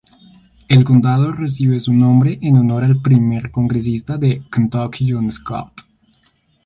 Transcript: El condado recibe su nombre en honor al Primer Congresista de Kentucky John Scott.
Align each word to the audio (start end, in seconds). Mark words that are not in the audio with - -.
El 0.67 0.83
condado 0.83 1.31
recibe 1.31 1.79
su 1.79 1.93
nombre 1.93 2.39
en 2.41 2.57
honor 2.57 2.83
al 2.83 3.03
Primer 3.03 3.51
Congresista 3.51 4.17
de 4.17 4.41
Kentucky 4.51 5.11
John 5.11 5.31
Scott. 5.31 5.73